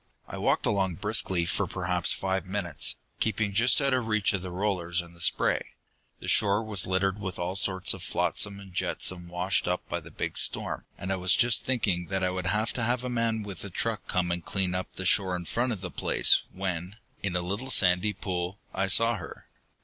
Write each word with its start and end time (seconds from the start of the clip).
"I 0.27 0.39
walked 0.39 0.65
along 0.65 0.95
briskly 0.95 1.45
for 1.45 1.67
perhaps 1.67 2.11
five 2.11 2.47
minutes, 2.47 2.95
keeping 3.19 3.53
just 3.53 3.79
out 3.79 3.93
of 3.93 4.07
reach 4.07 4.33
of 4.33 4.41
the 4.41 4.49
rollers 4.49 4.99
and 4.99 5.15
the 5.15 5.21
spray. 5.21 5.75
The 6.19 6.27
shore 6.27 6.63
was 6.63 6.87
littered 6.87 7.19
with 7.19 7.37
all 7.37 7.55
sorts 7.55 7.93
of 7.93 8.01
flotsam 8.01 8.59
and 8.59 8.73
jetsam 8.73 9.27
washed 9.27 9.67
up 9.67 9.87
by 9.87 9.99
the 9.99 10.09
big 10.09 10.39
storm, 10.39 10.85
and 10.97 11.11
I 11.11 11.17
was 11.17 11.35
just 11.35 11.65
thinking 11.65 12.07
that 12.07 12.23
I 12.23 12.31
would 12.31 12.47
have 12.47 12.73
to 12.73 12.83
have 12.83 13.03
a 13.03 13.09
man 13.09 13.43
with 13.43 13.63
a 13.63 13.69
truck 13.69 14.07
come 14.07 14.31
and 14.31 14.43
clean 14.43 14.73
up 14.73 14.91
the 14.93 15.05
shore 15.05 15.35
in 15.35 15.45
front 15.45 15.71
of 15.71 15.81
the 15.81 15.91
place, 15.91 16.41
when, 16.51 16.95
in 17.21 17.35
a 17.35 17.41
little 17.41 17.69
sandy 17.69 18.13
pool, 18.13 18.57
I 18.73 18.87
saw 18.87 19.17
her. 19.17 19.45